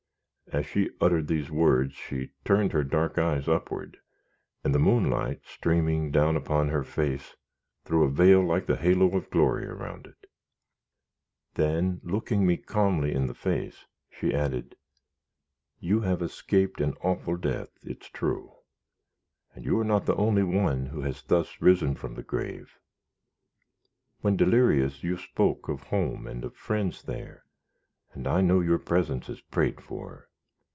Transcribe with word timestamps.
As 0.53 0.65
she 0.65 0.89
uttered 0.99 1.27
these 1.27 1.49
words, 1.49 1.93
she 1.93 2.31
turned 2.43 2.73
her 2.73 2.83
dark 2.83 3.17
eyes 3.17 3.47
upward, 3.47 3.95
and 4.65 4.75
the 4.75 4.79
moonlight 4.79 5.43
streaming 5.45 6.11
down 6.11 6.35
upon 6.35 6.67
her 6.67 6.83
face, 6.83 7.37
threw 7.85 8.03
a 8.03 8.09
vail 8.09 8.41
like 8.43 8.65
the 8.65 8.75
halo 8.75 9.15
of 9.15 9.29
glory 9.29 9.65
around 9.65 10.07
it. 10.07 10.29
Then 11.53 12.01
looking 12.03 12.45
me 12.45 12.57
calmly 12.57 13.13
in 13.13 13.27
the 13.27 13.33
face, 13.33 13.85
she 14.09 14.33
added: 14.33 14.75
"You 15.79 16.01
have 16.01 16.21
escaped 16.21 16.81
an 16.81 16.95
awful 16.99 17.37
death, 17.37 17.69
it 17.81 18.03
is 18.03 18.09
true; 18.09 18.51
and 19.55 19.63
you 19.63 19.79
are 19.79 19.85
not 19.85 20.05
the 20.05 20.15
only 20.17 20.43
one 20.43 20.87
who 20.87 20.99
has 21.03 21.23
thus 21.23 21.61
risen 21.61 21.95
from 21.95 22.15
the 22.15 22.23
grave. 22.23 22.77
When 24.19 24.35
delirious, 24.35 25.01
you 25.01 25.15
spoke 25.15 25.69
of 25.69 25.83
home 25.83 26.27
and 26.27 26.43
of 26.43 26.57
friends 26.57 27.03
there, 27.03 27.45
and 28.11 28.27
I 28.27 28.41
know 28.41 28.59
your 28.59 28.79
presence 28.79 29.29
is 29.29 29.39
prayed 29.39 29.79
for. 29.79 30.27